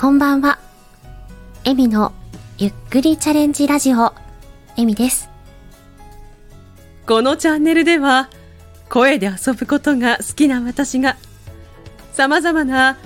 [0.00, 0.60] こんばんは。
[1.64, 2.12] エミの
[2.56, 4.14] ゆっくりチャレンジラジオ、
[4.76, 5.28] エミです。
[7.04, 8.30] このチャンネルでは
[8.88, 11.16] 声で遊ぶことが好きな私が
[12.12, 12.96] 様々な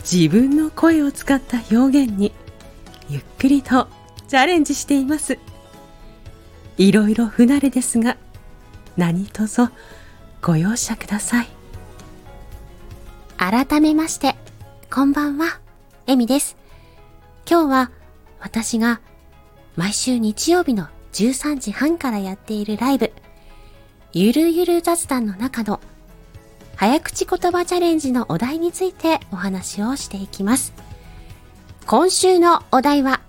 [0.00, 2.32] 自分の声を使った表現に
[3.08, 3.86] ゆっくりと
[4.26, 5.38] チャレンジしています。
[6.76, 8.16] いろいろ不慣れですが
[8.96, 9.68] 何卒
[10.42, 11.48] ご容赦ください。
[13.36, 14.34] 改めまして、
[14.92, 15.61] こんばんは、
[16.08, 16.56] エミです。
[17.48, 17.90] 今日は
[18.40, 19.00] 私が
[19.76, 23.12] 毎週日曜日の13時半からやっているライブ、
[24.12, 25.80] ゆるゆる雑談の中の
[26.74, 30.72] 早口言葉チャレンジのお題についてお話をしていきます。
[31.86, 33.20] 今週のお題は、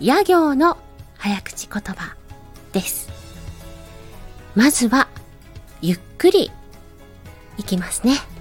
[0.00, 0.76] 野行の
[1.18, 2.16] 早口言葉
[2.72, 3.10] です。
[4.56, 5.06] まずは、
[5.80, 6.50] ゆっくり
[7.58, 8.33] いきますね。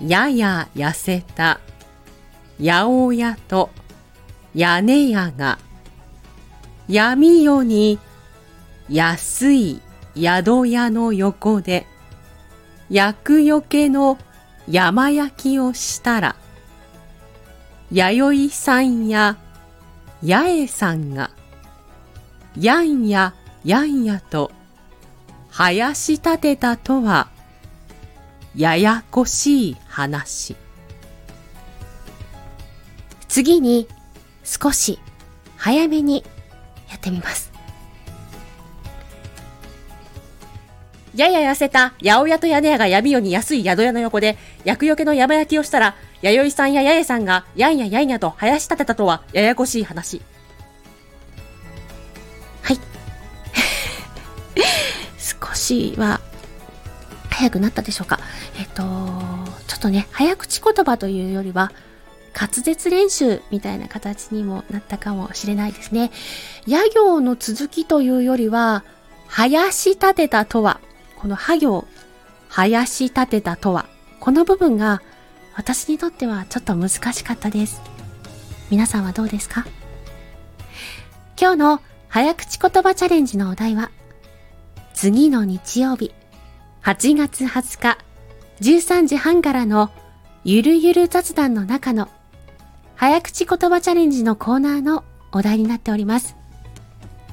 [0.00, 1.60] やや痩せた。
[2.62, 3.70] 八百屋と
[4.54, 5.58] 屋根屋が
[6.88, 7.98] 闇夜に
[8.90, 9.80] 安い
[10.14, 11.86] 宿屋の横で
[12.90, 14.18] 厄除けの
[14.68, 16.36] 山焼きをしたら
[17.90, 19.38] 弥生さんや
[20.22, 21.30] 八重さんが
[22.58, 23.34] やんや
[23.64, 24.50] やんやと
[25.48, 27.28] 林立てたとは
[28.54, 30.56] ややこしい話。
[33.28, 33.86] 次に
[34.44, 34.98] 少し
[35.56, 36.24] 早めに
[36.88, 37.50] やってみます。
[41.14, 50.22] やや痩せた八百屋と屋根屋が闇夜に安い宿屋の横で、厄除けの山焼きをしたら、弥生さんや八重さんが、やんややんやと林立てたとは、ややこしい話。
[52.62, 52.78] はい。
[55.18, 56.20] 少しは
[57.28, 58.20] 早くなったでしょうか。
[58.58, 58.82] えっと、
[59.80, 61.72] とね、早口言葉というよりは、
[62.32, 66.12] 滑舌練習みたいな形にもなったかもしれないですね。
[66.68, 68.84] 野行の続きというよりは、
[69.26, 70.80] 林立てたとは、
[71.16, 71.86] このは行、
[72.48, 73.86] 林立てたとは、
[74.20, 75.02] この部分が
[75.56, 77.80] 私にとってはちょっと難しかったです。
[78.70, 79.66] 皆さんはどうですか？
[81.40, 83.90] 今日の早口言葉チャレンジのお題は、
[84.94, 86.12] 次の日曜日、
[86.82, 87.98] 8月20日、
[88.60, 89.90] 13時半からの
[90.44, 92.08] ゆるゆる雑談の中の
[92.94, 96.36] 早口言葉チャレンジのコーナーのお題になっております。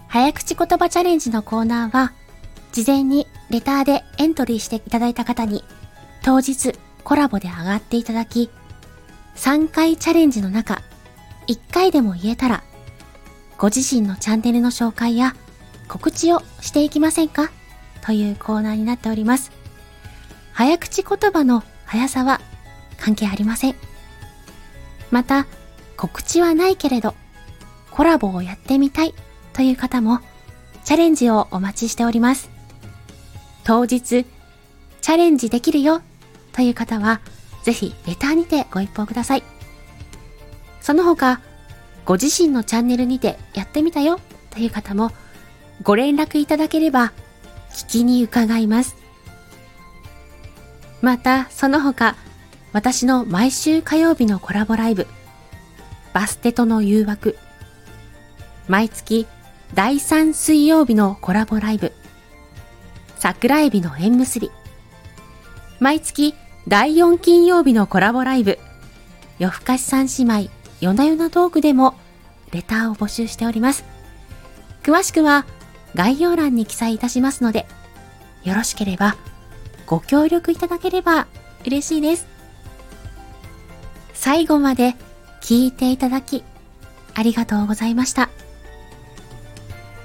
[0.08, 2.14] 早口言葉チャレンジのコーナーは、
[2.72, 5.66] 事前にレターでエントリーしていただいた方に、
[6.24, 6.72] 当日
[7.04, 8.50] コラボで上がっていただき、
[9.36, 10.82] 3回チャレンジの中、
[11.50, 12.64] 1回でも言えたら、
[13.58, 15.36] ご自身のチャンネルの紹介や
[15.90, 17.52] 告知をしていきませんか？
[18.02, 19.52] というコーナーになっております。
[20.58, 22.42] 早口言葉の速さは
[23.00, 23.76] 関係ありません。
[25.12, 25.46] また、
[25.98, 27.14] 告知はないけれど、
[27.92, 29.14] コラボをやってみたい
[29.54, 30.20] という方も、
[30.84, 32.50] チャレンジをお待ちしております。
[33.66, 36.02] 当日、チャレンジできるよ
[36.54, 37.22] という方は、
[37.62, 39.44] ぜひレターにてご一報ください。
[40.82, 41.40] その他、
[42.04, 44.20] ご自身のチャンネルにてやってみたよ
[44.50, 45.12] という方も、
[45.84, 47.14] ご連絡いただければ、
[47.74, 49.07] 聞きに伺います。
[51.02, 52.16] また、その他、
[52.74, 55.08] 私の毎週火曜日のコラボライブ、
[56.14, 57.38] バステとの誘惑、
[58.68, 59.28] 毎月
[59.74, 61.94] 第3水曜日のコラボライブ、
[63.18, 64.52] 桜エビの縁結び、
[65.80, 66.34] 毎月
[66.68, 68.58] 第4金曜日のコラボライブ、
[69.40, 71.96] 夜更かし三姉妹、夜な夜なトークでも
[72.52, 73.86] レターを募集しております。
[74.84, 75.46] 詳しくは
[75.96, 77.68] 概要欄に記載いたしますので、
[78.44, 79.16] よろしければ
[79.88, 81.28] ご協力いただければ
[81.66, 82.28] 嬉しいです。
[84.14, 84.96] 最後まで
[85.42, 86.44] 聞いていただき、
[87.16, 88.30] ありがとうございました。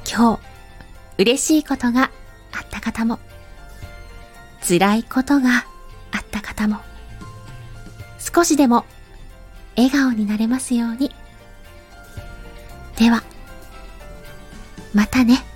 [0.08, 0.40] 今日、
[1.18, 2.12] 嬉しいことが
[2.52, 3.18] あった方も、
[4.66, 5.66] 辛いことが
[6.12, 6.78] あった方も、
[8.20, 8.84] 少しでも
[9.76, 11.12] 笑顔になれますように。
[12.96, 13.24] では、
[14.94, 15.51] またね。